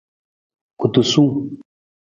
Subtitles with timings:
[0.79, 1.31] Kutusung.